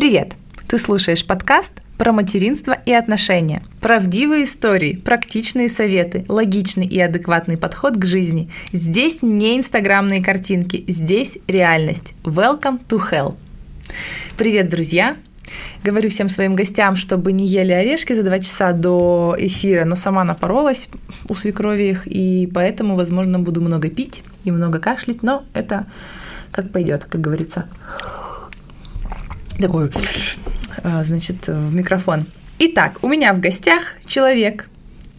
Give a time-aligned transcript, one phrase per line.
[0.00, 0.32] Привет!
[0.66, 3.60] Ты слушаешь подкаст про материнство и отношения.
[3.82, 8.50] Правдивые истории, практичные советы, логичный и адекватный подход к жизни.
[8.72, 12.14] Здесь не инстаграмные картинки, здесь реальность.
[12.24, 13.34] Welcome to hell.
[14.38, 15.18] Привет, друзья!
[15.84, 20.24] Говорю всем своим гостям, чтобы не ели орешки за два часа до эфира, но сама
[20.24, 20.88] напоролась
[21.28, 25.84] у свекрови их, и поэтому, возможно, буду много пить и много кашлять, но это
[26.52, 27.66] как пойдет, как говорится.
[29.60, 29.90] Такой
[30.82, 32.26] а, значит, в микрофон.
[32.58, 34.68] Итак, у меня в гостях человек,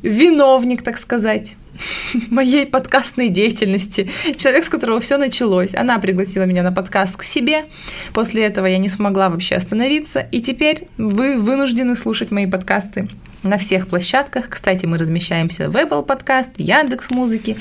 [0.02, 1.56] виновник, так сказать,
[2.30, 5.76] моей подкастной деятельности, человек, с которого все началось.
[5.76, 7.66] Она пригласила меня на подкаст к себе.
[8.14, 10.22] После этого я не смогла вообще остановиться.
[10.32, 13.10] И теперь вы вынуждены слушать мои подкасты
[13.44, 14.50] на всех площадках.
[14.50, 17.58] Кстати, мы размещаемся в Apple Podcast, в Яндекс Музыки,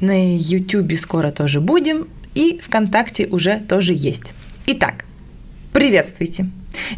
[0.00, 4.32] на YouTube скоро тоже будем, и ВКонтакте уже тоже есть.
[4.66, 5.04] Итак,
[5.78, 6.46] приветствуйте!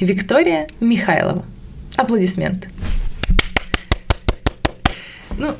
[0.00, 1.44] Виктория Михайлова.
[1.96, 2.70] Аплодисменты.
[5.36, 5.54] Ну,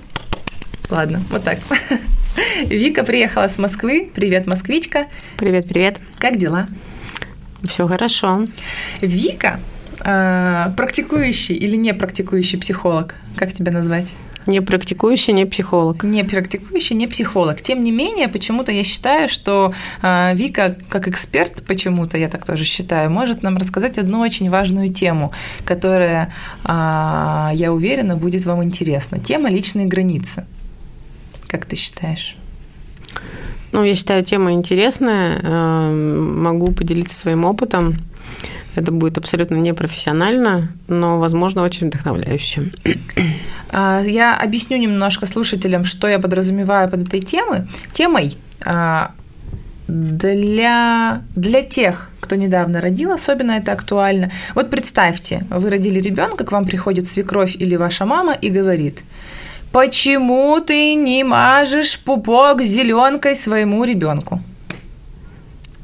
[0.89, 1.59] ладно, вот так.
[2.65, 4.11] Вика приехала с Москвы.
[4.15, 5.09] Привет, москвичка.
[5.37, 6.01] Привет, привет.
[6.19, 6.69] Как дела?
[7.63, 8.47] Все хорошо.
[9.03, 9.61] Вика,
[10.03, 14.07] э, практикующий или не практикующий психолог, как тебя назвать?
[14.47, 16.03] Не практикующий, не психолог.
[16.03, 17.61] Не практикующий, не психолог.
[17.61, 22.65] Тем не менее, почему-то я считаю, что э, Вика, как эксперт, почему-то я так тоже
[22.65, 25.33] считаю, может нам рассказать одну очень важную тему,
[25.65, 26.33] которая,
[26.65, 26.69] э,
[27.55, 29.19] я уверена, будет вам интересна.
[29.19, 30.47] Тема личные границы.
[31.47, 32.37] Как ты считаешь?
[33.73, 35.39] Ну, я считаю, тема интересная.
[35.43, 38.10] Э, могу поделиться своим опытом.
[38.77, 42.73] Это будет абсолютно непрофессионально, но, возможно, очень вдохновляюще.
[43.73, 47.69] А, я объясню немножко слушателям, что я подразумеваю под этой темой.
[47.93, 48.37] темой.
[48.65, 49.13] А,
[49.91, 54.31] для, для тех, кто недавно родил, особенно это актуально.
[54.55, 59.01] Вот представьте, вы родили ребенка, к вам приходит свекровь или ваша мама и говорит,
[59.73, 64.41] почему ты не мажешь пупок зеленкой своему ребенку?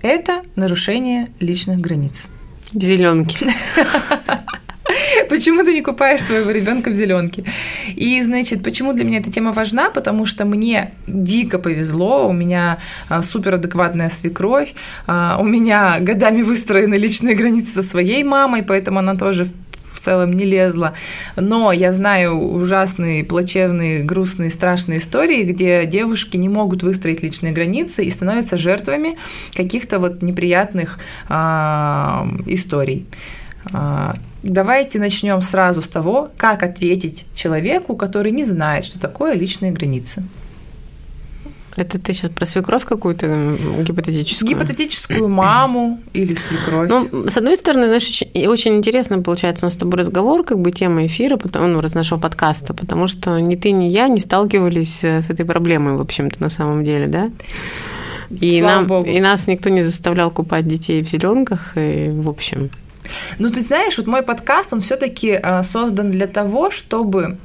[0.02, 2.26] Это нарушение личных границ.
[2.72, 3.38] Зеленки.
[5.28, 7.44] Почему ты не купаешь своего ребенка в зеленке?
[7.88, 9.90] И, значит, почему для меня эта тема важна?
[9.90, 12.78] Потому что мне дико повезло, у меня
[13.08, 14.74] а, суперадекватная свекровь,
[15.06, 19.48] а, у меня годами выстроены личные границы со своей мамой, поэтому она тоже
[20.06, 20.94] целом не лезла.
[21.36, 28.04] Но я знаю ужасные, плачевные, грустные, страшные истории, где девушки не могут выстроить личные границы
[28.04, 29.16] и становятся жертвами
[29.54, 31.34] каких-то вот неприятных э,
[32.46, 33.06] историй.
[33.72, 39.72] Э, давайте начнем сразу с того, как ответить человеку, который не знает, что такое личные
[39.72, 40.22] границы.
[41.76, 43.26] Это ты сейчас про свекровь какую-то
[43.82, 44.48] гипотетическую?
[44.48, 46.88] Гипотетическую маму или свекровь.
[46.88, 50.58] Ну, с одной стороны, знаешь, очень, очень интересно получается у нас с тобой разговор, как
[50.58, 54.20] бы тема эфира, потому, ну, раз нашего подкаста, потому что ни ты, ни я не
[54.20, 57.30] сталкивались э, с этой проблемой, в общем-то, на самом деле, да?
[58.30, 59.08] И, Слава нам, Богу.
[59.08, 62.70] и нас никто не заставлял купать детей в зеленках, и, в общем.
[63.38, 67.36] Ну, ты знаешь, вот мой подкаст, он все-таки э, создан для того, чтобы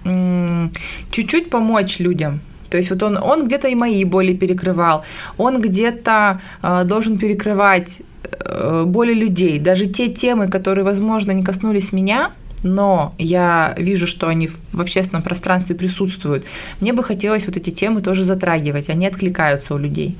[1.11, 2.39] чуть-чуть помочь людям
[2.71, 5.03] то есть вот он, он где-то и мои боли перекрывал,
[5.37, 11.91] он где-то э, должен перекрывать э, боли людей, даже те темы, которые, возможно, не коснулись
[11.91, 12.31] меня,
[12.63, 16.45] но я вижу, что они в общественном пространстве присутствуют.
[16.79, 20.15] Мне бы хотелось вот эти темы тоже затрагивать, они откликаются у людей.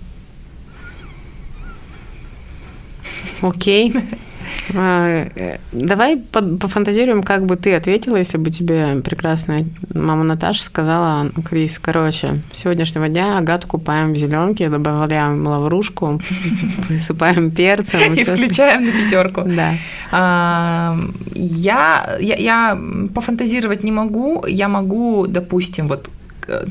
[3.42, 3.92] Окей.
[3.92, 4.18] Okay.
[4.76, 11.32] А, э, давай пофантазируем, как бы ты ответила, если бы тебе прекрасная мама Наташа сказала,
[11.50, 16.22] Крис, короче, с сегодняшнего дня агату купаем в зеленке, добавляем лаврушку,
[16.88, 18.14] присыпаем перцем.
[18.14, 19.44] И включаем на пятерку.
[19.46, 19.74] Да.
[20.12, 20.98] А,
[21.34, 22.78] я,
[23.14, 26.10] пофантазировать не могу, я могу, допустим, вот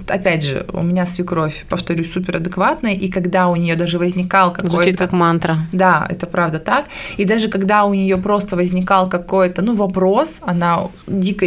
[0.09, 4.77] опять же, у меня свекровь, повторюсь, суперадекватная, и когда у нее даже возникал какой-то...
[4.77, 5.59] Звучит как мантра.
[5.73, 6.87] Да, это правда так.
[7.17, 11.47] И даже когда у нее просто возникал какой-то, ну, вопрос, она дико,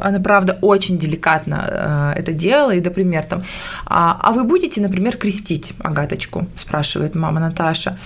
[0.00, 3.42] она правда очень деликатно э, это делала, и, например, там,
[3.86, 7.98] а, а вы будете, например, крестить Агаточку, спрашивает мама Наташа.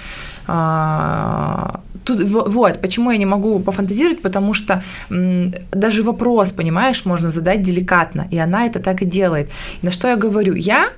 [0.46, 7.62] А, тут, вот, почему я не могу пофантазировать, потому что даже вопрос, понимаешь, можно задать
[7.62, 9.50] деликатно, и она это так и делает.
[9.82, 10.54] На что я говорю?
[10.54, 10.90] Я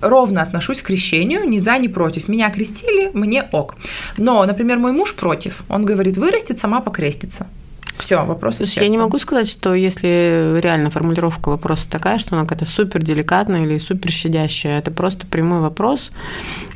[0.00, 2.28] ровно отношусь к крещению, ни за, ни против.
[2.28, 3.76] Меня крестили, мне ок.
[4.16, 5.62] Но, например, мой муж против.
[5.68, 7.46] Он говорит, вырастет, сама покрестится.
[8.00, 12.66] Все, вопрос Я не могу сказать, что если реально формулировка вопроса такая, что она какая-то
[12.66, 16.10] супер деликатная или супер щадящая, это просто прямой вопрос,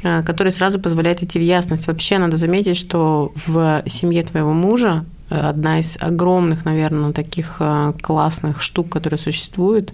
[0.02, 1.86] э, который сразу позволяет идти в ясность.
[1.86, 7.94] Вообще надо заметить, что в семье твоего мужа э, одна из огромных, наверное, таких э,
[8.00, 9.92] классных штук, которые существуют,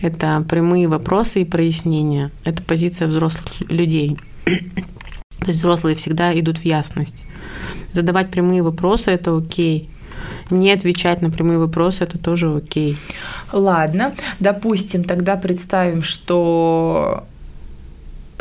[0.00, 2.30] это прямые вопросы и прояснения.
[2.44, 4.18] Это позиция взрослых людей.
[4.44, 7.24] То есть взрослые всегда идут в ясность.
[7.92, 9.90] Задавать прямые вопросы– это окей
[10.50, 12.96] не отвечать на прямые вопросы, это тоже окей.
[13.52, 17.24] Ладно, допустим, тогда представим, что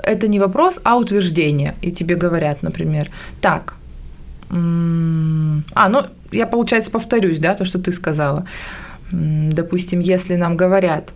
[0.03, 1.75] это не вопрос, а утверждение.
[1.81, 3.09] И тебе говорят, например,
[3.41, 3.75] так,
[4.49, 8.45] а, ну, я, получается, повторюсь, да, то, что ты сказала.
[9.11, 11.11] Допустим, если нам говорят,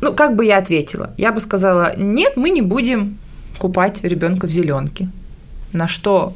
[0.00, 1.10] ну, как бы я ответила?
[1.16, 3.18] Я бы сказала, нет, мы не будем
[3.58, 5.08] купать ребенка в зеленке.
[5.72, 6.34] На что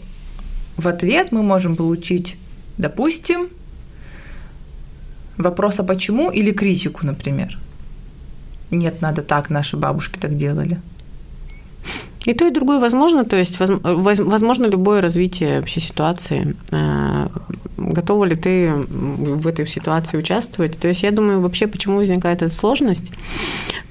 [0.77, 2.37] в ответ мы можем получить
[2.79, 3.49] Допустим,
[5.37, 7.59] вопрос «а почему?» или критику, например.
[8.71, 10.81] Нет, надо так, наши бабушки так делали.
[12.27, 16.57] И то, и другое возможно, то есть возможно любое развитие вообще ситуации.
[16.73, 17.29] Э,
[17.77, 20.79] готова ли ты в этой ситуации участвовать?
[20.79, 23.13] То есть я думаю, вообще, почему возникает эта сложность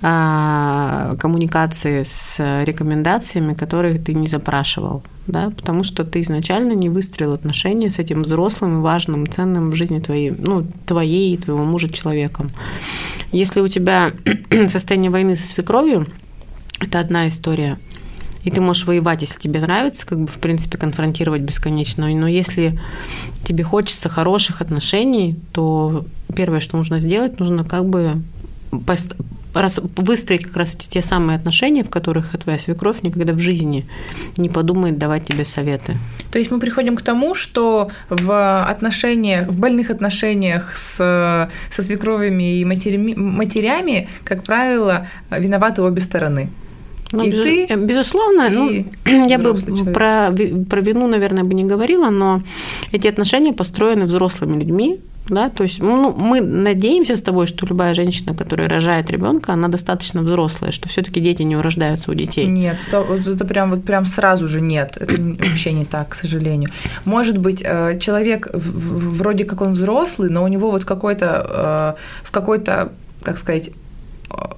[0.02, 5.04] э, коммуникации с рекомендациями, которые ты не запрашивал?
[5.28, 10.00] Да, потому что ты изначально не выстроил отношения с этим взрослым, важным, ценным в жизни
[10.00, 12.50] твоей, ну, твоей и твоего мужа человеком.
[13.32, 14.12] Если у тебя
[14.68, 16.08] состояние войны со свекровью,
[16.80, 17.78] это одна история–
[18.44, 22.08] и ты можешь воевать, если тебе нравится, как бы, в принципе, конфронтировать бесконечно.
[22.08, 22.78] Но если
[23.44, 26.06] тебе хочется хороших отношений, то
[26.36, 28.22] первое, что нужно сделать, нужно как бы
[29.54, 33.86] раз, выстроить как раз те самые отношения, в которых твоя свекровь никогда в жизни
[34.38, 35.98] не подумает давать тебе советы.
[36.32, 42.60] То есть мы приходим к тому, что в отношениях, в больных отношениях с, со свекровыми
[42.60, 46.50] и матерями, матерями, как правило, виноваты обе стороны.
[47.14, 49.54] Ну, и без, ты, э, безусловно, ну, и ну, я бы
[49.94, 50.32] про,
[50.70, 52.42] про вину, наверное, бы не говорила, но
[52.92, 55.00] эти отношения построены взрослыми людьми,
[55.30, 59.68] да, то есть ну, мы надеемся с тобой, что любая женщина, которая рожает ребенка, она
[59.68, 62.46] достаточно взрослая, что все-таки дети не урождаются у детей.
[62.46, 66.72] Нет, это прям вот прям сразу же нет, это вообще не так, к сожалению.
[67.06, 72.32] Может быть, э, человек вроде как он взрослый, но у него вот какой-то э, в
[72.32, 72.92] какой-то,
[73.24, 73.70] так сказать,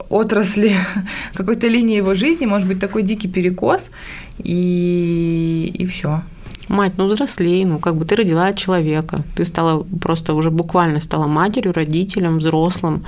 [0.10, 0.74] отрасли,
[1.34, 3.90] какой-то линии его жизни может быть такой дикий перекос,
[4.38, 6.22] и, и все.
[6.68, 11.28] Мать, ну взрослей, ну как бы ты родила человека, ты стала просто уже буквально стала
[11.28, 13.04] матерью, родителем, взрослым,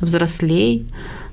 [0.00, 0.86] взрослей,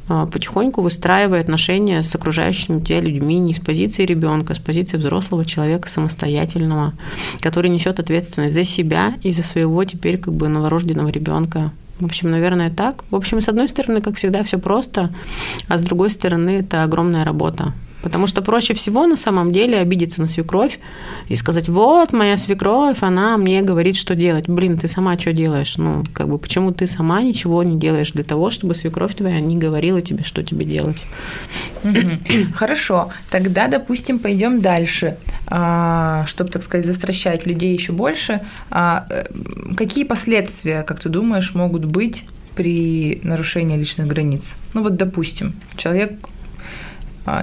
[0.10, 4.98] а, потихоньку выстраивая отношения с окружающими тебя людьми не с позиции ребенка, а с позиции
[4.98, 6.94] взрослого человека самостоятельного,
[7.42, 11.72] который несет ответственность за себя и за своего теперь как бы новорожденного ребенка.
[12.00, 13.04] В общем, наверное, так.
[13.10, 15.14] В общем, с одной стороны, как всегда, все просто,
[15.68, 17.74] а с другой стороны, это огромная работа.
[18.08, 20.80] Потому что проще всего на самом деле обидеться на свекровь
[21.28, 24.48] и сказать, вот моя свекровь, она мне говорит, что делать.
[24.48, 25.78] Блин, ты сама что делаешь?
[25.78, 29.58] Ну, как бы, почему ты сама ничего не делаешь для того, чтобы свекровь твоя не
[29.58, 31.06] говорила тебе, что тебе делать?
[32.56, 35.18] Хорошо, тогда, допустим, пойдем дальше,
[35.48, 38.40] а, чтобы, так сказать, застращать людей еще больше.
[38.70, 39.26] А, э,
[39.76, 42.24] какие последствия, как ты думаешь, могут быть
[42.56, 44.56] при нарушении личных границ?
[44.74, 46.14] Ну вот, допустим, человек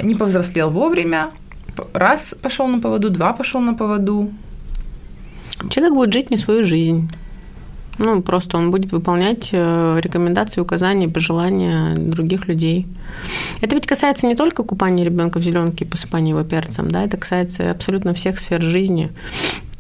[0.03, 1.31] не повзрослел вовремя,
[1.93, 4.33] раз пошел на поводу, два пошел на поводу.
[5.71, 7.11] Человек будет жить не свою жизнь.
[7.99, 12.87] Ну, просто он будет выполнять э, рекомендации, указания, пожелания других людей.
[13.61, 17.17] Это ведь касается не только купания ребенка в зеленке и посыпания его перцем, да, это
[17.17, 19.13] касается абсолютно всех сфер жизни.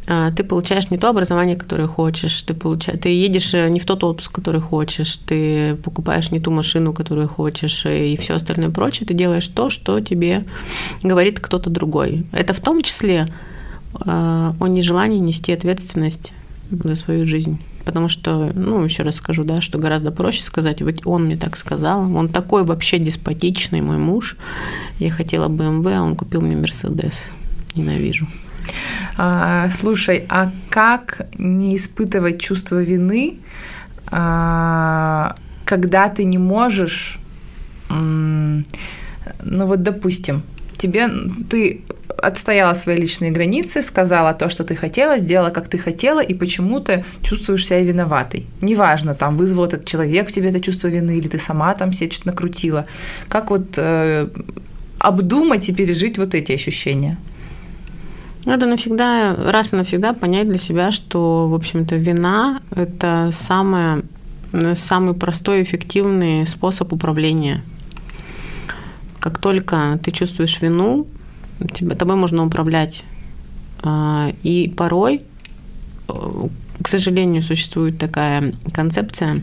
[0.07, 3.87] А, ты получаешь не то образование, которое хочешь, ты, получаешь, ты едешь э, не в
[3.87, 8.71] тот отпуск, который хочешь, ты покупаешь не ту машину, которую хочешь, э, и все остальное
[8.71, 10.45] прочее, ты делаешь то, что тебе
[11.03, 12.27] говорит кто-то другой.
[12.33, 13.29] Это в том числе
[13.95, 16.33] а, о нежелании нести ответственность
[16.71, 17.59] за свою жизнь.
[17.85, 21.57] Потому что, ну, еще раз скажу, да, что гораздо проще сказать, вот он мне так
[21.57, 24.37] сказал, он такой вообще деспотичный мой муж,
[24.99, 27.31] я хотела BMW, а он купил мне Мерседес.
[27.77, 28.27] Ненавижу.
[29.17, 33.39] А, слушай, а как не испытывать чувство вины,
[34.07, 37.19] а, когда ты не можешь,
[37.89, 38.65] ну
[39.67, 40.43] вот, допустим,
[40.77, 41.09] тебе
[41.49, 41.83] ты
[42.23, 47.05] отстояла свои личные границы, сказала то, что ты хотела, сделала, как ты хотела, и почему-то
[47.23, 48.47] чувствуешь себя виноватой.
[48.61, 52.11] Неважно, там вызвал этот человек в тебе это чувство вины, или ты сама там себе
[52.11, 52.87] что-то накрутила.
[53.29, 54.29] Как вот э,
[54.99, 57.19] обдумать и пережить вот эти ощущения?
[58.45, 64.03] Надо навсегда, раз и навсегда понять для себя, что, в общем-то, вина– это самое,
[64.75, 67.65] самый простой эффективный способ управления.
[69.19, 71.07] Как только ты чувствуешь вину,
[71.73, 73.05] тебя, тобой можно управлять.
[73.83, 75.23] А, и порой,
[76.09, 76.49] э,
[76.83, 79.43] к сожалению, существует такая концепция,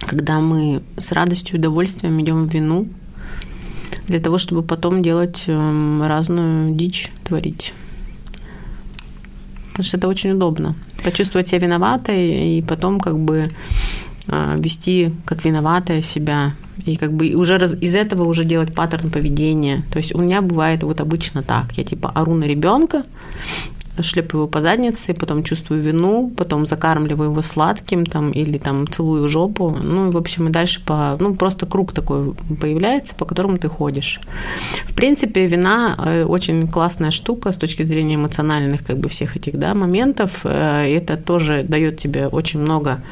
[0.00, 2.88] когда мы с радостью и удовольствием идем в вину
[4.06, 7.72] для того, чтобы потом делать эм, разную дичь, творить.
[9.78, 10.74] Потому что это очень удобно.
[11.04, 13.48] Почувствовать себя виноватой и потом как бы
[14.26, 16.56] а, вести как виноватая себя.
[16.84, 19.84] И как бы уже раз, из этого уже делать паттерн поведения.
[19.92, 21.78] То есть у меня бывает вот обычно так.
[21.78, 23.04] Я типа ору на ребенка,
[24.02, 29.28] шлепаю его по заднице, потом чувствую вину, потом закармливаю его сладким там, или там целую
[29.28, 29.70] жопу.
[29.70, 31.16] Ну, и, в общем, и дальше по...
[31.20, 34.20] Ну, просто круг такой появляется, по которому ты ходишь.
[34.84, 39.58] В принципе, вина э, очень классная штука с точки зрения эмоциональных как бы всех этих
[39.58, 40.40] да, моментов.
[40.44, 43.02] Э, это тоже дает тебе очень много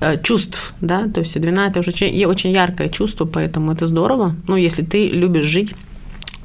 [0.00, 4.34] э, чувств, да, то есть вина это уже очень, яркое чувство, поэтому это здорово.
[4.48, 5.74] Ну, если ты любишь жить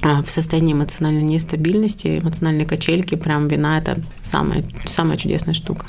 [0.02, 5.86] в состоянии эмоциональной нестабильности, эмоциональной качельки, прям вина– это самая, самая чудесная штука.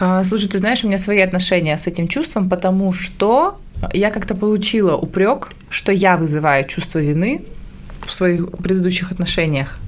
[0.00, 3.60] А, слушай, ты знаешь, у меня свои отношения с этим чувством, потому что
[3.92, 7.42] я как-то получила упрек, что я вызываю чувство вины
[8.04, 9.78] в своих предыдущих отношениях.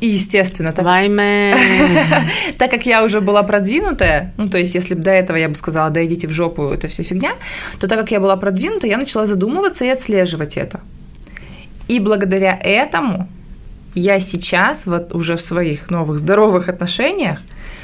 [0.00, 0.84] И, естественно, так,
[2.58, 5.56] так как я уже была продвинутая, ну, то есть, если бы до этого я бы
[5.56, 7.32] сказала, да идите в жопу, это все фигня,
[7.80, 10.80] то так как я была продвинута, я начала задумываться и отслеживать это.
[11.88, 13.28] И благодаря этому
[13.94, 17.40] я сейчас, вот уже в своих новых здоровых отношениях,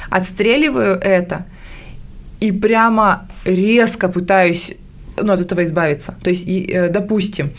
[0.09, 1.45] отстреливаю это
[2.39, 4.73] и прямо резко пытаюсь
[5.17, 6.15] ну, от этого избавиться.
[6.23, 7.51] То есть, э, допустим,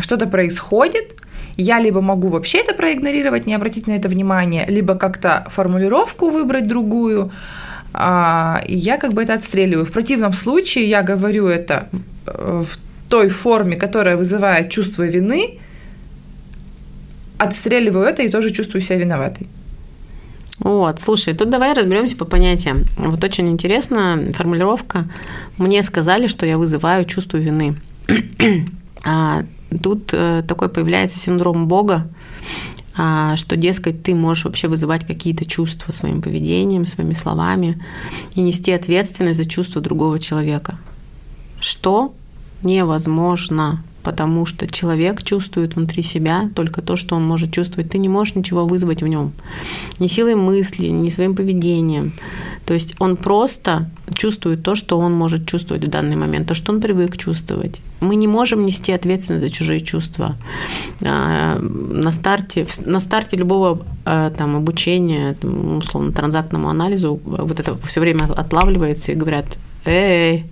[0.00, 1.14] что-то происходит,
[1.56, 6.66] я либо могу вообще это проигнорировать, не обратить на это внимание, либо как-то формулировку выбрать
[6.66, 7.32] другую,
[7.94, 9.86] а, и я как бы это отстреливаю.
[9.86, 11.88] В противном случае я говорю это
[12.26, 12.66] в
[13.08, 15.58] той форме, которая вызывает чувство вины,
[17.38, 19.48] отстреливаю это и тоже чувствую себя виноватой.
[20.58, 22.84] Вот, слушай, тут давай разберемся по понятиям.
[22.96, 25.04] Вот очень интересная формулировка.
[25.58, 27.76] Мне сказали, что я вызываю чувство вины.
[29.04, 29.44] а
[29.82, 32.08] тут э, такой появляется синдром Бога,
[32.98, 37.78] а, что, дескать, ты можешь вообще вызывать какие-то чувства своим поведением, своими словами
[38.34, 40.78] и нести ответственность за чувства другого человека.
[41.60, 42.14] Что
[42.62, 47.90] невозможно, потому что человек чувствует внутри себя только то, что он может чувствовать.
[47.90, 49.32] Ты не можешь ничего вызвать в нем.
[49.98, 52.12] Ни силой мысли, ни своим поведением.
[52.66, 56.72] То есть он просто чувствует то, что он может чувствовать в данный момент, то, что
[56.72, 57.80] он привык чувствовать.
[57.98, 60.36] Мы не можем нести ответственность за чужие чувства.
[61.02, 68.00] А, на старте, на старте любого а, там, обучения, условно, транзактному анализу вот это все
[68.00, 70.44] время отлавливается и говорят, эй,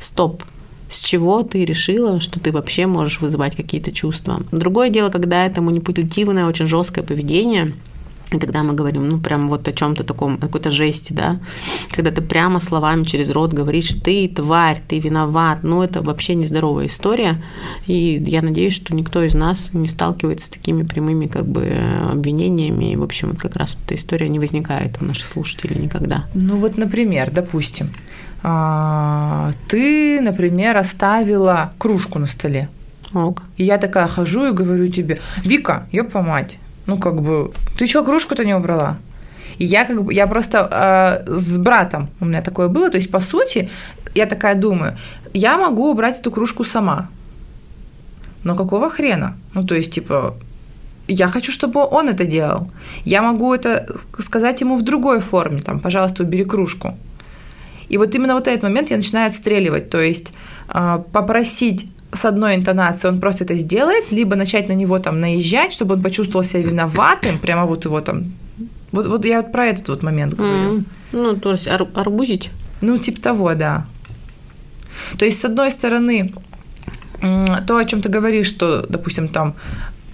[0.00, 0.42] стоп,
[0.90, 4.42] с чего ты решила, что ты вообще можешь вызывать какие-то чувства.
[4.52, 7.74] Другое дело, когда это манипулятивное, очень жесткое поведение,
[8.32, 11.40] и когда мы говорим, ну, прям вот о чем-то таком, какой-то жести, да,
[11.90, 16.86] когда ты прямо словами через рот говоришь, ты тварь, ты виноват, ну, это вообще нездоровая
[16.86, 17.42] история.
[17.86, 21.72] И я надеюсь, что никто из нас не сталкивается с такими прямыми, как бы,
[22.08, 22.92] обвинениями.
[22.92, 26.26] И, в общем, как раз эта история не возникает у наших слушателей никогда.
[26.32, 27.90] Ну, вот, например, допустим,
[28.42, 32.68] а, ты, например, оставила кружку на столе.
[33.14, 33.42] Ок.
[33.56, 38.04] И я такая хожу и говорю тебе, Вика, ёпа мать, ну как бы, ты что,
[38.04, 38.98] кружку-то не убрала?
[39.58, 43.10] И я как бы, я просто э, с братом у меня такое было, то есть
[43.10, 43.68] по сути
[44.14, 44.96] я такая думаю,
[45.34, 47.08] я могу убрать эту кружку сама,
[48.44, 49.36] но какого хрена?
[49.54, 50.34] Ну то есть типа
[51.08, 52.70] я хочу, чтобы он это делал.
[53.04, 53.86] Я могу это
[54.20, 56.94] сказать ему в другой форме, там, пожалуйста, убери кружку.
[57.90, 60.32] И вот именно вот этот момент я начинаю отстреливать, то есть
[60.68, 65.72] а, попросить с одной интонацией он просто это сделает, либо начать на него там наезжать,
[65.72, 68.32] чтобы он почувствовал себя виноватым, прямо вот его там...
[68.92, 70.78] Вот, вот я вот про этот вот момент говорю.
[70.78, 70.84] Mm.
[71.12, 72.50] Ну, то есть ар- арбузить?
[72.80, 73.86] Ну, типа того, да.
[75.18, 76.32] То есть, с одной стороны,
[77.66, 79.54] то, о чем ты говоришь, что, допустим, там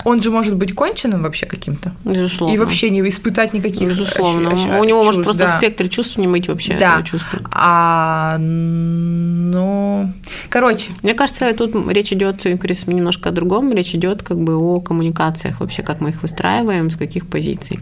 [0.04, 1.92] он же может быть конченым вообще каким-то.
[2.04, 2.54] Безусловно.
[2.54, 4.50] И вообще не испытать никаких Безусловно.
[4.50, 4.66] Ощущ...
[4.66, 5.56] У него чувств, может просто да.
[5.56, 6.92] спектр чувств не быть вообще да.
[6.92, 7.40] этого чувства.
[7.50, 10.12] А, ну,
[10.48, 10.92] короче.
[11.02, 13.72] Мне кажется, тут речь идет, Крис, немножко о другом.
[13.72, 17.80] Речь идет как бы о коммуникациях вообще, как мы их выстраиваем, с каких позиций.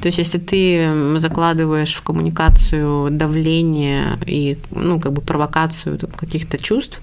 [0.00, 7.00] То есть, если ты закладываешь в коммуникацию давление и, ну, как бы провокацию каких-то чувств,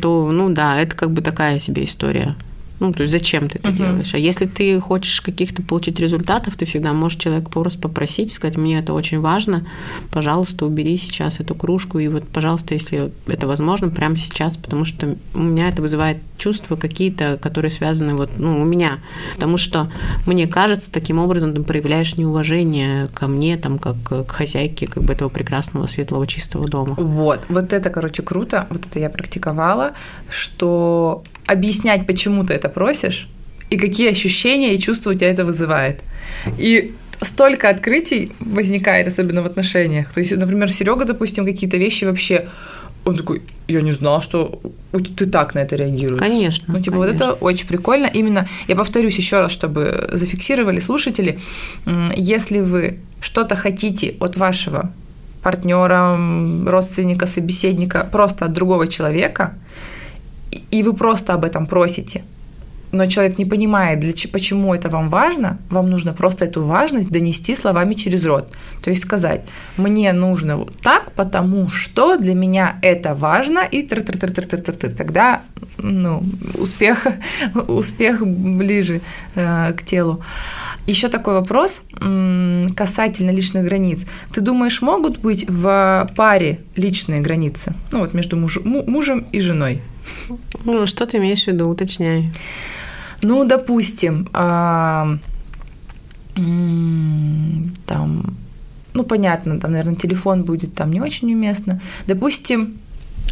[0.00, 2.34] то, ну да, это как бы такая себе история.
[2.80, 3.76] Ну, то есть зачем ты это uh-huh.
[3.76, 4.14] делаешь?
[4.14, 8.78] А если ты хочешь каких-то получить результатов, ты всегда можешь человека просто попросить, сказать, мне
[8.78, 9.66] это очень важно,
[10.10, 15.16] пожалуйста, убери сейчас эту кружку, и вот, пожалуйста, если это возможно, прямо сейчас, потому что
[15.34, 18.98] у меня это вызывает чувства какие-то, которые связаны вот, ну, у меня.
[19.34, 19.90] Потому что
[20.26, 25.12] мне кажется, таким образом ты проявляешь неуважение ко мне, там, как к хозяйке как бы
[25.12, 26.94] этого прекрасного, светлого, чистого дома.
[26.98, 29.92] Вот, вот это, короче, круто, вот это я практиковала,
[30.28, 33.28] что объяснять, почему ты это просишь,
[33.70, 36.02] и какие ощущения и чувства у тебя это вызывает.
[36.58, 40.12] И столько открытий возникает, особенно в отношениях.
[40.12, 42.48] То есть, например, Серега, допустим, какие-то вещи вообще
[43.04, 44.60] он такой, я не знал, что
[45.16, 46.18] ты так на это реагируешь.
[46.18, 46.64] Конечно.
[46.66, 47.12] Ну, типа, конечно.
[47.12, 48.10] вот это очень прикольно.
[48.12, 51.38] Именно, я повторюсь еще раз, чтобы зафиксировали слушатели,
[52.16, 54.90] если вы что-то хотите от вашего
[55.42, 56.18] партнера,
[56.66, 59.54] родственника, собеседника, просто от другого человека,
[60.70, 62.22] и вы просто об этом просите,
[62.92, 67.56] но человек не понимает, для, почему это вам важно, вам нужно просто эту важность донести
[67.56, 68.48] словами через рот.
[68.82, 69.42] То есть сказать,
[69.76, 74.46] мне нужно вот так, потому что для меня это важно, и тр -тр -тр -тр
[74.46, 74.94] -тр -тр -тр.
[74.94, 75.40] тогда
[75.78, 76.22] ну,
[76.58, 77.06] успех,
[77.68, 79.00] успех ближе
[79.34, 80.22] э, к телу.
[80.88, 81.82] Еще такой вопрос
[82.76, 84.06] касательно личных границ.
[84.32, 87.74] Ты думаешь, могут быть в паре личные границы?
[87.90, 89.80] Ну вот между муж, мужем и женой?
[90.64, 91.68] Ну, что ты имеешь в виду?
[91.68, 92.32] Уточняй.
[93.22, 95.18] Ну, допустим, а,
[97.86, 98.36] там,
[98.94, 101.80] ну, понятно, там, наверное, телефон будет там не очень уместно.
[102.06, 102.78] Допустим,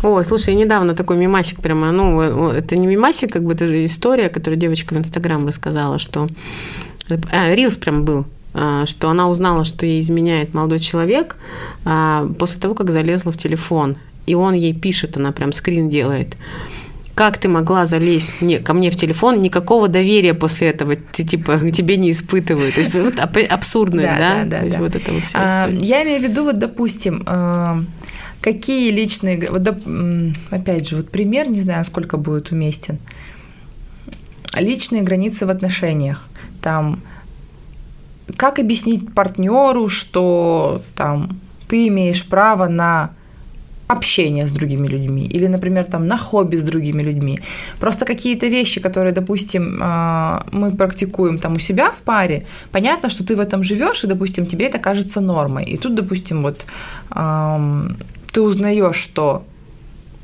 [0.02, 4.59] Ой, слушай, недавно такой мимасик прямо, ну, это не мимасик, как бы это история, которую
[4.59, 6.28] девочка в Инстаграм рассказала, что...
[7.31, 11.37] А, Рилс прям был, а, что она узнала, что ей изменяет молодой человек
[11.85, 13.97] а, после того, как залезла в телефон.
[14.26, 16.37] И он ей пишет, она прям скрин делает
[17.14, 21.71] как ты могла залезть мне, ко мне в телефон, никакого доверия после этого ты, типа,
[21.73, 22.73] тебе не испытываю.
[22.73, 24.45] То есть вот абсурдность, да?
[24.45, 24.78] Да, да, да.
[24.78, 27.83] вот это вот а, Я имею в виду, вот, допустим, а,
[28.40, 29.49] какие личные...
[29.49, 29.66] Вот,
[30.50, 32.99] опять же, вот пример, не знаю, насколько будет уместен.
[34.54, 36.28] Личные границы в отношениях.
[36.62, 37.00] Там,
[38.37, 41.38] как объяснить партнеру, что там
[41.69, 43.11] ты имеешь право на
[43.88, 47.41] общение с другими людьми или, например, там на хобби с другими людьми.
[47.80, 53.25] Просто какие-то вещи, которые, допустим, а, мы практикуем там у себя в паре, понятно, что
[53.25, 55.65] ты в этом живешь, и, допустим, тебе это кажется нормой.
[55.65, 56.67] И тут, допустим, вот
[58.32, 59.43] ты узнаешь, что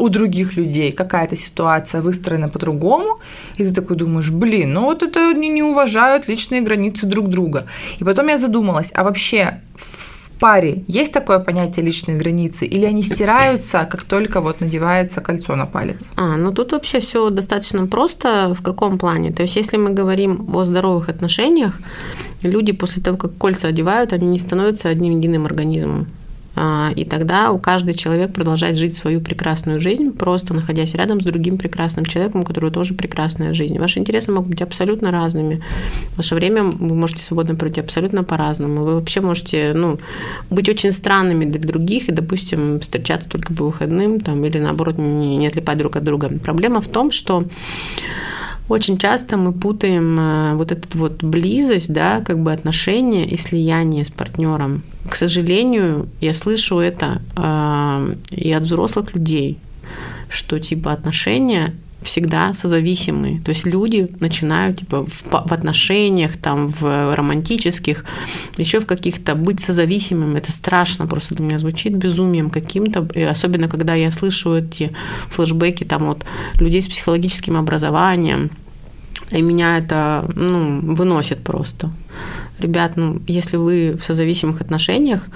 [0.00, 3.20] у других людей какая-то ситуация выстроена по-другому,
[3.58, 7.66] и ты такой думаешь, блин, ну вот это они не уважают личные границы друг друга.
[8.00, 9.61] И потом я задумалась, а вообще
[10.40, 15.66] паре есть такое понятие личные границы, или они стираются, как только вот надевается кольцо на
[15.66, 15.98] палец?
[16.16, 18.55] А, ну тут вообще все достаточно просто.
[18.55, 19.33] В каком плане?
[19.33, 21.79] То есть, если мы говорим о здоровых отношениях,
[22.42, 26.07] люди после того, как кольца одевают, они не становятся одним единым организмом.
[26.56, 31.24] А, и тогда у каждый человек продолжает жить свою прекрасную жизнь, просто находясь рядом с
[31.24, 33.78] другим прекрасным человеком, у которого тоже прекрасная жизнь.
[33.78, 35.62] Ваши интересы могут быть абсолютно разными.
[36.16, 38.84] Ваше время вы можете свободно пройти абсолютно по-разному.
[38.84, 39.98] Вы вообще можете ну,
[40.50, 45.36] быть очень странными для других и, допустим, встречаться только по выходным там, или, наоборот, не,
[45.36, 46.30] не отлипать друг от друга.
[46.42, 47.44] Проблема в том, что
[48.70, 54.04] очень часто мы путаем э, вот эту вот близость, да, как бы отношения и слияние
[54.04, 54.83] с партнером.
[55.09, 59.59] К сожалению, я слышу это э, и от взрослых людей,
[60.28, 63.40] что типа отношения всегда созависимые.
[63.40, 68.04] То есть люди начинают типа в, в отношениях, там, в романтических,
[68.56, 70.36] еще в каких-то быть созависимым.
[70.36, 73.06] Это страшно просто для меня звучит безумием каким-то.
[73.14, 74.92] И особенно, когда я слышу эти
[75.28, 76.24] флешбеки там вот
[76.58, 78.50] людей с психологическим образованием,
[79.30, 81.90] и меня это ну, выносит просто.
[82.58, 85.28] Ребят, ну, если вы в созависимых отношениях,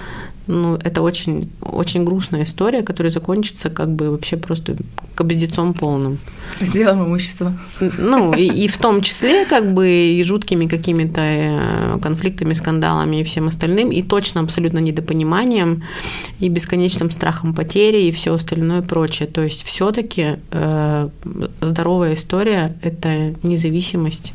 [0.47, 4.75] ну, это очень, очень грустная история, которая закончится как бы вообще просто
[5.15, 6.19] кобздецом полным.
[6.61, 7.53] Сделаем имущество.
[7.97, 13.23] Ну, и, и в том числе как бы и жуткими какими-то э, конфликтами, скандалами и
[13.23, 15.83] всем остальным, и точно абсолютно недопониманием,
[16.39, 19.27] и бесконечным страхом потери, и все остальное прочее.
[19.27, 21.09] То есть все таки э,
[21.61, 24.33] здоровая история– это независимость.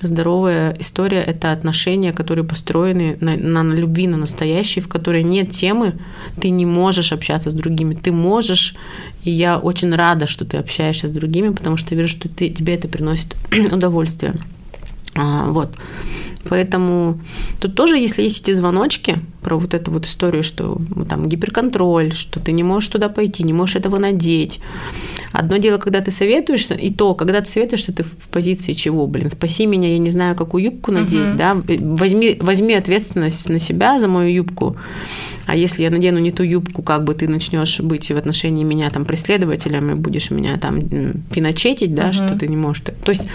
[0.00, 5.52] Здоровая история– это отношения, которые построены на, на любви, на настоящей, в которой нет нет
[5.52, 5.94] темы,
[6.40, 7.94] ты не можешь общаться с другими.
[7.94, 8.74] Ты можешь,
[9.22, 12.50] и я очень рада, что ты общаешься с другими, потому что я вижу, что ты,
[12.50, 13.36] тебе это приносит
[13.72, 14.34] удовольствие.
[15.14, 15.76] А, вот.
[16.48, 17.18] Поэтому
[17.60, 22.40] тут тоже, если есть эти звоночки про вот эту вот историю, что там гиперконтроль, что
[22.40, 24.60] ты не можешь туда пойти, не можешь этого надеть.
[25.34, 29.30] Одно дело, когда ты советуешься, и то, когда ты советуешься, ты в позиции чего, блин,
[29.30, 31.36] спаси меня, я не знаю, какую юбку надеть, uh-huh.
[31.36, 34.76] да, возьми, возьми ответственность на себя за мою юбку.
[35.46, 38.88] А если я надену не ту юбку, как бы ты начнешь быть в отношении меня
[38.90, 40.80] там преследователем и будешь меня там
[41.34, 42.12] пиночетить, да, uh-huh.
[42.12, 42.84] что ты не можешь.
[42.84, 43.26] То есть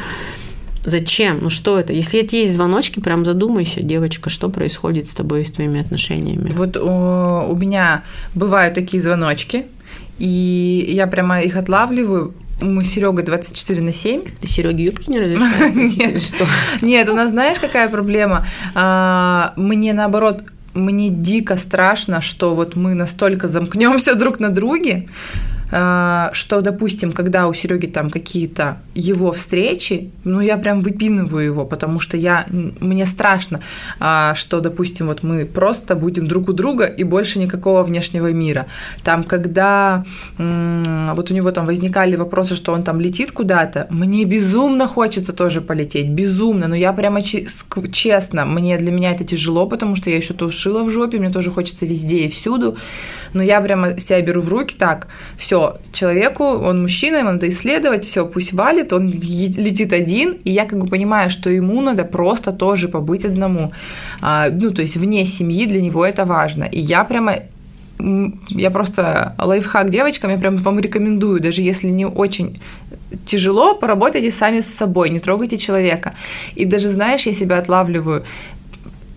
[0.86, 1.40] Зачем?
[1.42, 1.92] Ну что это?
[1.92, 6.54] Если это есть звоночки, прям задумайся, девочка, что происходит с тобой и с твоими отношениями.
[6.56, 9.66] Вот у, у меня бывают такие звоночки,
[10.20, 14.22] и я прямо их отлавливаю, мы Серега 24 на 7.
[14.42, 15.74] Ты Сереге юбки не разрешаешь?
[15.98, 16.46] Нет, что?
[16.82, 18.46] Нет, у нас знаешь, какая проблема?
[18.76, 25.08] А, мне наоборот мне дико страшно, что вот мы настолько замкнемся друг на друге,
[25.70, 32.00] что, допустим, когда у Сереги там какие-то его встречи, ну, я прям выпинываю его, потому
[32.00, 33.60] что я, мне страшно,
[34.00, 38.66] а, что, допустим, вот мы просто будем друг у друга и больше никакого внешнего мира.
[39.04, 40.04] Там, когда
[40.38, 45.62] вот у него там возникали вопросы, что он там летит куда-то, мне безумно хочется тоже
[45.62, 50.34] полететь, безумно, но я прямо честно, мне для меня это тяжело, потому что я еще
[50.34, 52.78] тушила в жопе, мне тоже хочется везде и всюду,
[53.34, 55.59] но я прямо себя беру в руки так, все,
[55.92, 60.80] человеку, он мужчина, ему надо исследовать, все, пусть валит, он летит один, и я как
[60.80, 63.72] бы понимаю, что ему надо просто тоже побыть одному.
[64.22, 66.64] А, ну, то есть вне семьи для него это важно.
[66.64, 67.34] И я прямо
[68.50, 72.58] я просто лайфхак девочкам, я прям вам рекомендую, даже если не очень
[73.26, 76.14] тяжело, поработайте сами с собой, не трогайте человека.
[76.56, 78.24] И даже, знаешь, я себя отлавливаю,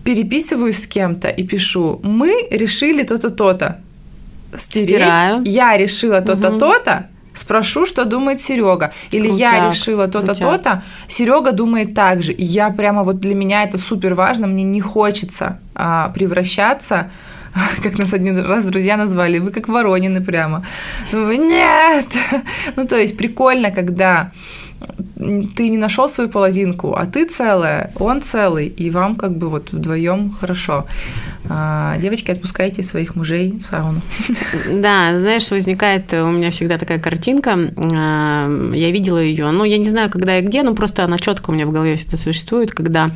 [0.03, 3.77] переписываюсь с кем-то и пишу, мы решили то-то, то-то
[4.57, 4.89] стереть.
[4.89, 5.43] Стираю.
[5.43, 6.59] Я решила то-то, угу.
[6.59, 8.93] то-то, спрошу, что думает Серега.
[9.11, 12.31] Или крутяк, я решила то-то, то-то, Серега думает так же.
[12.31, 17.09] И я прямо вот для меня это супер важно, мне не хочется а, превращаться
[17.83, 20.65] как нас один раз друзья назвали, вы как воронины прямо.
[21.11, 22.07] Нет!
[22.75, 24.31] Ну, то есть прикольно, когда
[25.55, 29.71] ты не нашел свою половинку, а ты целая, он целый, и вам как бы вот
[29.71, 30.85] вдвоем хорошо.
[31.49, 34.01] А, девочки, отпускайте своих мужей в сауну.
[34.71, 37.57] Да, знаешь, возникает у меня всегда такая картинка.
[37.93, 41.49] А, я видела ее, ну, я не знаю, когда и где, но просто она четко
[41.49, 43.09] у меня в голове всегда существует, когда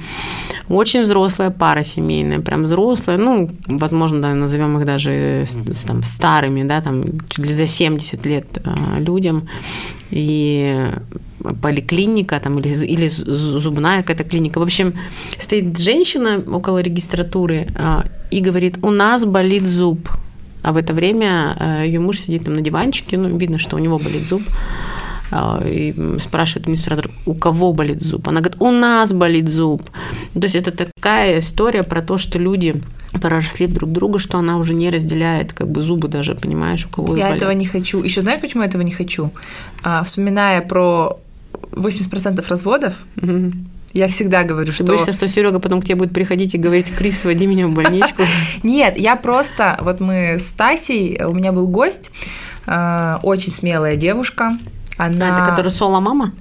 [0.68, 5.46] очень взрослая пара семейная, прям взрослая, ну, возможно, да, назовем их даже
[5.86, 9.48] там, старыми, да, там, чуть ли за 70 лет а, людям,
[10.10, 10.90] и
[11.54, 14.60] поликлиника там, или, или зубная какая-то клиника.
[14.60, 14.94] В общем,
[15.40, 20.10] стоит женщина около регистратуры а, и говорит, у нас болит зуб.
[20.64, 23.80] А в это время а, ее муж сидит там на диванчике, ну, видно, что у
[23.80, 24.42] него болит зуб.
[25.32, 28.28] А, и спрашивает администратор, у кого болит зуб?
[28.28, 29.84] Она говорит, у нас болит зуб.
[30.34, 32.82] То есть это такая история про то, что люди
[33.22, 37.16] проросли друг друга, что она уже не разделяет как бы зубы даже, понимаешь, у кого
[37.16, 38.04] Я этого не хочу.
[38.04, 39.32] Еще знаешь, почему я этого не хочу?
[39.84, 41.20] А, вспоминая про
[41.71, 43.51] 80% разводов, угу.
[43.93, 44.84] Я всегда говорю, что...
[44.84, 47.73] Ты боишься, что Серега потом к тебе будет приходить и говорить, Крис, своди меня в
[47.73, 48.21] больничку?
[48.63, 49.77] Нет, я просто...
[49.82, 52.12] Вот мы с Тасей, у меня был гость,
[52.67, 54.56] э, очень смелая девушка.
[54.97, 55.36] Она...
[55.36, 56.34] Это которая соло-мама?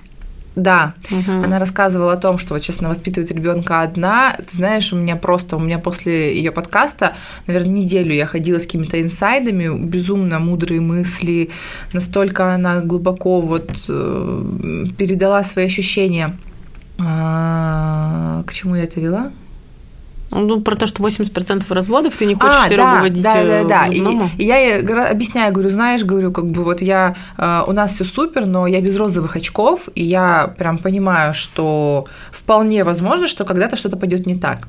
[0.56, 1.32] Да, угу.
[1.32, 4.36] она рассказывала о том, что вот честно воспитывает ребенка одна.
[4.38, 7.12] Ты знаешь, у меня просто, у меня после ее подкаста,
[7.46, 11.50] наверное, неделю я ходила с какими-то инсайдами, безумно мудрые мысли,
[11.92, 16.34] настолько она глубоко вот э, передала свои ощущения.
[16.98, 19.30] А, к чему я это вела?
[20.30, 23.86] Ну, про то, что 80% разводов ты не хочешь а, да, водить да, да, да.
[23.86, 24.00] И,
[24.38, 28.04] и я ей объясняю, говорю, знаешь, говорю, как бы вот я, э, у нас все
[28.04, 33.76] супер, но я без розовых очков, и я прям понимаю, что вполне возможно, что когда-то
[33.76, 34.68] что-то пойдет не так.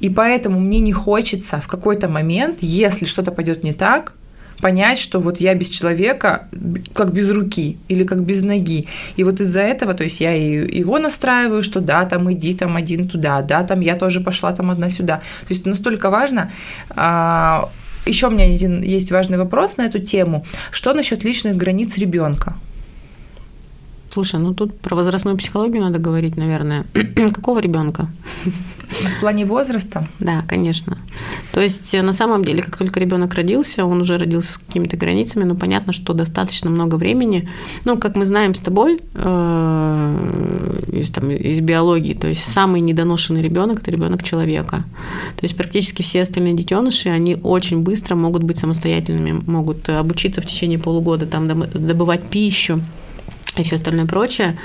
[0.00, 4.12] И поэтому мне не хочется в какой-то момент, если что-то пойдет не так,
[4.60, 6.48] понять, что вот я без человека,
[6.92, 8.86] как без руки или как без ноги.
[9.16, 12.76] И вот из-за этого, то есть я и его настраиваю, что да, там иди там
[12.76, 15.16] один туда, да, там я тоже пошла там одна сюда.
[15.16, 16.50] То есть настолько важно.
[16.90, 17.70] А,
[18.06, 20.44] еще у меня один есть важный вопрос на эту тему.
[20.70, 22.54] Что насчет личных границ ребенка?
[24.10, 26.86] Слушай, ну тут про возрастную психологию надо говорить, наверное.
[27.32, 28.08] Какого ребенка?
[28.88, 30.06] В плане возраста?
[30.18, 30.96] Да, конечно.
[31.52, 34.96] То есть э, на самом деле, как только ребенок родился, он уже родился с какими-то
[34.96, 37.48] границами, но понятно, что достаточно много времени.
[37.84, 43.42] Ну, как мы знаем с тобой э, из, там, из биологии, то есть самый недоношенный
[43.42, 44.84] ребенок это ребенок человека.
[45.36, 50.46] То есть практически все остальные детеныши, они очень быстро могут быть самостоятельными, могут обучиться в
[50.46, 52.80] течение полугода, там добывать пищу
[53.58, 54.58] и все остальное прочее.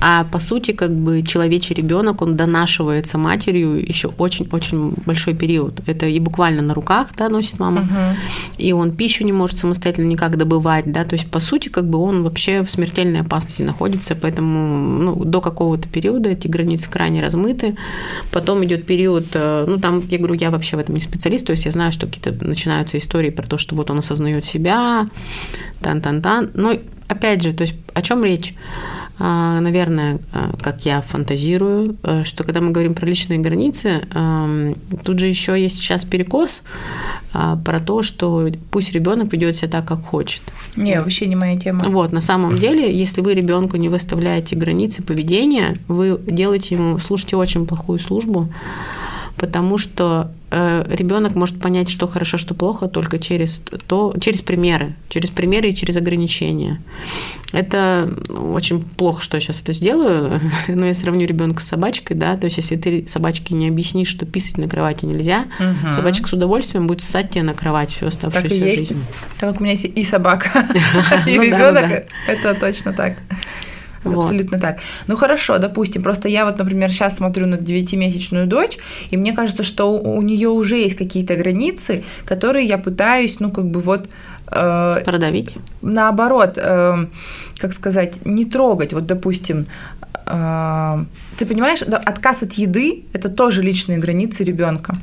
[0.00, 5.80] А по сути, как бы человечий ребенок, он донашивается матерью еще очень-очень большой период.
[5.86, 8.16] Это и буквально на руках, да, носит мама, Мгм.
[8.58, 11.98] и он пищу не может самостоятельно никак добывать, да, то есть по сути, как бы
[11.98, 17.76] он вообще в смертельной опасности находится, поэтому ну, до какого-то периода эти границы крайне размыты.
[18.32, 21.52] Потом идет период, э, ну там, я говорю, я вообще в этом не специалист, то
[21.52, 25.08] есть я знаю, что какие-то начинаются истории про то, что вот он осознает себя,
[25.80, 26.74] тан-тан-тан, но
[27.12, 28.54] опять же, то есть о чем речь?
[29.18, 34.00] А, Наверное, а, как я фантазирую, э, что когда мы говорим про личные границы,
[35.04, 36.62] тут же еще есть сейчас перекос
[37.32, 40.42] а, про то, что пусть ребенок ведет себя так, как хочет.
[40.76, 41.84] Не, вообще не моя тема.
[41.86, 47.36] Вот, на самом деле, если вы ребенку не выставляете границы поведения, вы делаете ему, слушайте,
[47.36, 48.48] очень плохую службу,
[49.42, 55.30] потому что ребенок может понять, что хорошо, что плохо, только через то, через примеры, через
[55.30, 56.80] примеры и через ограничения.
[57.52, 62.36] Это очень плохо, что я сейчас это сделаю, но я сравню ребенка с собачкой, да,
[62.36, 65.92] то есть если ты собачке не объяснишь, что писать на кровати нельзя, Мгм.
[65.94, 68.78] собачка с удовольствием будет ссать тебе на кровать всю Так и оставшуюся есть.
[68.90, 69.04] жизнь.
[69.40, 70.50] Так как у меня есть и собака,
[71.26, 73.16] и Ну ну ребенок, это точно так.
[74.04, 74.24] Вот.
[74.24, 74.78] Абсолютно так.
[75.06, 78.78] Ну хорошо, допустим, просто я вот, например, сейчас смотрю на девятимесячную дочь,
[79.10, 83.66] и мне кажется, что у, нее уже есть какие-то границы, которые я пытаюсь, ну как
[83.66, 84.08] бы вот
[84.48, 85.56] э, Продавить.
[85.82, 87.06] наоборот, э,
[87.58, 88.92] как сказать, не трогать.
[88.92, 89.66] Вот, допустим,
[90.26, 91.04] э,
[91.38, 94.94] ты понимаешь, отказ от еды это тоже личные границы ребенка.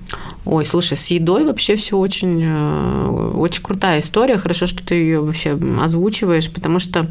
[0.45, 4.37] Ой, слушай, с едой вообще все очень, э, очень крутая история.
[4.37, 7.07] Хорошо, что ты ее вообще озвучиваешь, потому что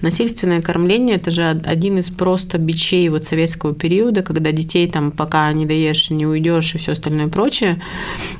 [0.00, 5.52] насильственное кормление это же один из просто бичей вот советского периода, когда детей там пока
[5.52, 7.80] не доешь, не уйдешь и все остальное прочее.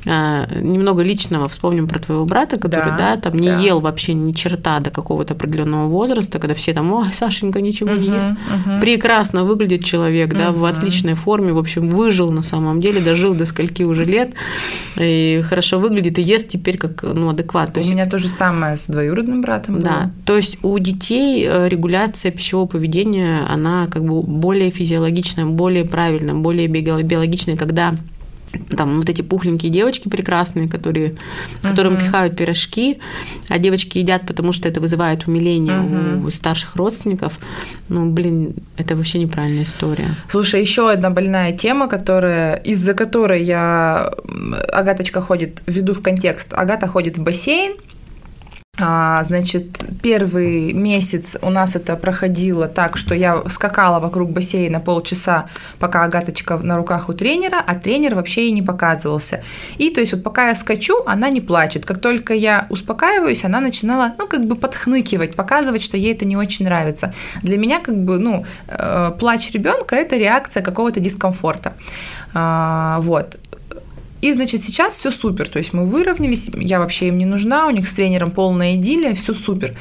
[0.05, 3.57] Э, Немного личного вспомним про твоего брата, который, Да, да, там не да.
[3.59, 8.07] ел вообще ни черта до какого-то определенного возраста, когда все там, ой, Сашенька ничего не
[8.07, 8.29] Мгм, ест.
[8.29, 8.79] мгм.
[8.81, 13.45] Прекрасно выглядит человек, да, в отличной форме, в общем, выжил на самом деле, дожил до
[13.45, 14.31] скольки уже лет,
[14.99, 17.73] и хорошо выглядит, и ест теперь как, ну, адекват.
[17.73, 19.79] То У есть, меня то же самое с двоюродным братом.
[19.79, 20.11] да, было.
[20.25, 26.33] то есть у детей э, регуляция пищевого поведения, она как бы более физиологичная, более правильная,
[26.35, 27.95] более био- биологичная, когда
[28.77, 31.15] там вот эти пухленькие девочки прекрасные, которые,
[31.61, 32.03] которым Мгм.
[32.05, 32.99] пихают пирожки,
[33.49, 36.25] а девочки едят, потому что это вызывает умиление Мгм.
[36.25, 37.39] у старших родственников.
[37.89, 40.07] Ну, блин, это вообще неправильная история.
[40.29, 44.11] Слушай, еще одна больная тема, которая, из-за которой я
[44.73, 46.47] Агаточка ходит, введу в контекст.
[46.53, 47.73] Агата ходит в бассейн.
[48.81, 55.47] А, значит, первый месяц у нас это проходило так, что я скакала вокруг бассейна полчаса,
[55.79, 59.43] пока Агаточка на руках у тренера, а тренер вообще ей не показывался.
[59.77, 61.85] И то есть вот пока я скачу, она не плачет.
[61.85, 66.35] Как только я успокаиваюсь, она начинала, ну, как бы подхныкивать, показывать, что ей это не
[66.35, 67.13] очень нравится.
[67.43, 71.73] Для меня, как бы, ну, э, плач ребенка это реакция какого-то дискомфорта.
[72.33, 73.37] А, вот.
[74.21, 75.49] И, значит, сейчас все супер.
[75.49, 79.13] То есть мы выровнялись, я вообще им не нужна, у них с тренером полная идиллия,
[79.13, 79.75] все супер.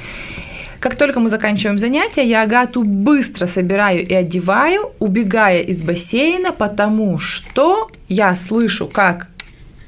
[0.81, 7.19] Как только мы заканчиваем занятия, я Агату быстро собираю и одеваю, убегая из бассейна, потому
[7.19, 9.29] что я слышу, как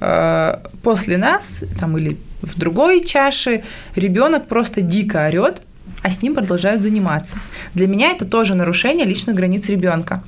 [0.00, 3.62] э, после нас, там или в другой чаше,
[3.96, 5.62] ребенок просто дико орет,
[6.02, 7.38] а с ним продолжают заниматься.
[7.72, 10.22] Для меня это тоже нарушение личных границ ребенка.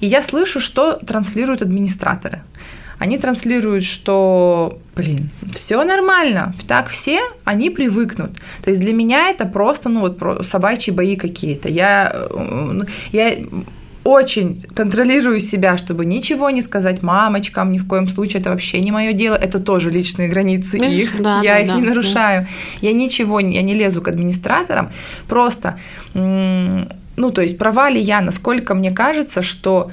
[0.00, 2.42] И я слышу, что транслируют администраторы.
[2.98, 8.30] Они транслируют, что, блин, все нормально, так все, они привыкнут.
[8.62, 11.68] То есть для меня это просто, ну вот собачьи бои какие-то.
[11.68, 12.80] Я, э,
[13.12, 13.36] я
[14.08, 18.90] очень контролирую себя, чтобы ничего не сказать мамочкам, ни в коем случае это вообще не
[18.90, 21.88] мое дело, это тоже личные границы Ну, их, да, я да, их да, не да.
[21.88, 22.46] нарушаю,
[22.80, 24.90] я ничего, я не лезу к администраторам,
[25.28, 25.78] просто,
[26.14, 29.90] ну то есть права ли я, насколько мне кажется, что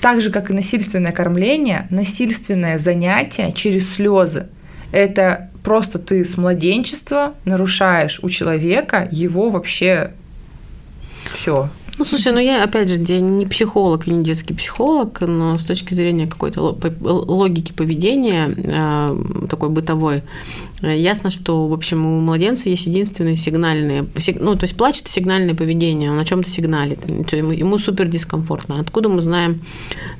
[0.00, 4.46] так же, как и насильственное кормление, насильственное занятие через слезы,
[4.92, 10.12] это просто ты с младенчества нарушаешь у человека его вообще
[11.32, 11.70] все.
[11.98, 15.64] Ну, слушай, ну я, опять же, я не психолог и не детский психолог, но с
[15.64, 20.22] точки зрения какой-то логики поведения, э, такой бытовой,
[20.80, 25.00] э, ясно, что, в общем, у младенца есть единственные сигнальные, сиг- ну, то есть плач–
[25.02, 28.80] это сигнальное поведение, он о чем то сигналит, ему, ему супер дискомфортно.
[28.80, 29.60] Откуда мы знаем,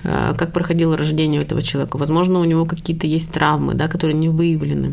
[0.04, 1.96] э, как проходило рождение у этого человека?
[1.96, 4.92] Возможно, у него какие-то есть травмы, да, которые не выявлены.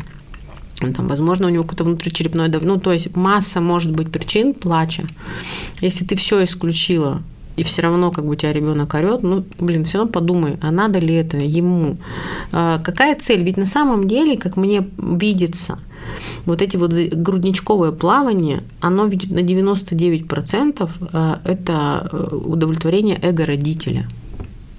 [0.80, 2.62] Там, возможно, у него какой-то внутричерепной дав...
[2.64, 5.04] Ну, то есть масса может быть причин плача.
[5.80, 7.22] Если ты все исключила,
[7.56, 10.98] и все равно как бы тебя ребенок орет, ну, блин, все равно подумай, а надо
[10.98, 11.98] ли это ему?
[12.52, 13.42] А, Какая цель?
[13.42, 15.78] Ведь на самом деле, как мне видится,
[16.46, 24.08] вот эти вот грудничковое плавание, оно ведь на 99% э, это э, удовлетворение эго родителя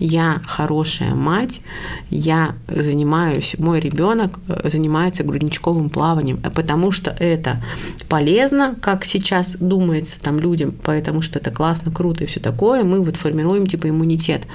[0.01, 1.61] я хорошая мать,
[2.09, 7.63] я занимаюсь, мой ребенок э, занимается грудничковым плаванием, потому что это
[8.09, 13.01] полезно, как сейчас думается там людям, потому что это классно, круто и все такое, мы
[13.01, 14.47] вот формируем типа иммунитет.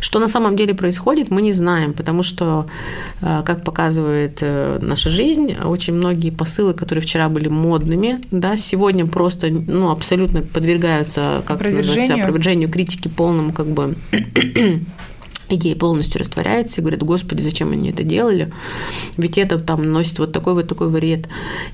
[0.00, 2.66] Что на самом деле происходит, мы не знаем, потому что,
[3.20, 9.06] э, как показывает э, наша жизнь, очень многие посылы, которые вчера были модными, да, сегодня
[9.06, 13.94] просто, ну, абсолютно подвергаются как опровержению, опровержению критики полному как бы
[14.80, 15.09] Mm-hmm.
[15.56, 18.52] Идея полностью растворяется и говорят, господи, зачем они это делали?
[19.16, 21.28] Ведь это там носит вот такой вот такой вред.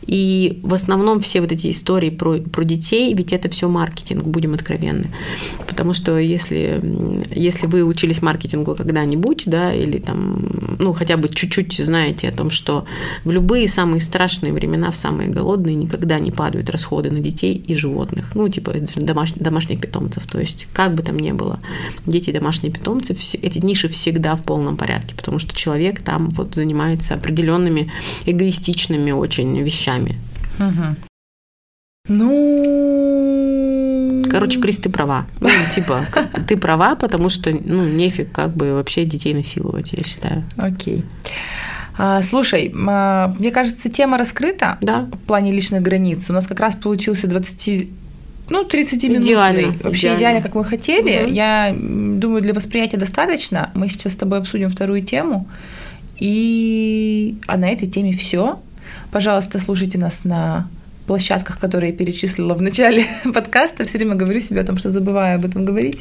[0.07, 4.55] И в основном все вот эти истории про, про детей, ведь это все маркетинг, будем
[4.55, 5.11] откровенны.
[5.67, 6.81] Потому что если,
[7.35, 12.51] если вы учились маркетингу когда-нибудь, да, или там, ну, хотя бы чуть-чуть знаете о том,
[12.51, 12.87] что
[13.25, 17.75] в любые самые страшные времена, в самые голодные, никогда не падают расходы на детей и
[17.75, 18.33] животных.
[18.35, 20.27] Ну, типа домаш, домашних питомцев.
[20.27, 21.61] То есть, как бы там ни было,
[22.07, 26.55] дети домашние питомцы, все, эти ниши всегда в полном порядке, потому что человек там вот
[26.55, 27.93] занимается определенными
[28.25, 30.17] эгоистичными очень вещами.
[30.59, 30.97] Угу.
[32.09, 33.57] Ну...
[34.31, 35.27] Короче, Крис, ты права.
[35.41, 36.07] Ну, типа,
[36.47, 40.45] ты права, потому что, ну, нефиг как бы вообще детей насиловать, я считаю.
[40.57, 41.05] Окей.
[41.99, 45.09] А, слушай, а, мне кажется, тема раскрыта да.
[45.13, 46.29] в плане личных границ.
[46.31, 47.89] У нас как раз получился 20
[48.49, 49.25] ну, 30 минут.
[49.25, 49.75] Идеально.
[49.83, 50.19] Вообще идеально.
[50.19, 51.25] идеально, как мы хотели.
[51.25, 51.33] Угу.
[51.33, 53.71] Я думаю, для восприятия достаточно.
[53.75, 55.49] Мы сейчас с тобой обсудим вторую тему.
[56.19, 58.61] И а на этой теме все.
[59.11, 60.69] Пожалуйста, слушайте нас на
[61.07, 63.85] площадках, которые я перечислила в начале подкаста.
[63.85, 65.99] Все время говорю себе о том, что забываю об этом говорить.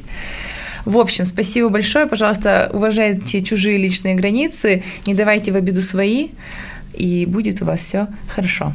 [0.85, 2.05] В общем, спасибо большое.
[2.05, 6.29] Пожалуйста, уважайте чужие личные границы, не давайте в обиду свои,
[6.93, 8.73] и будет у вас все хорошо.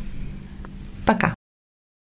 [1.07, 1.40] Пока.